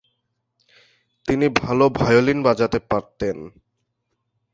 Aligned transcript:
তিনি 1.25 1.45
ভালো 1.61 1.85
ভায়োলিন 1.99 2.39
বাজাতে 2.43 2.79
পারতেন। 2.91 3.37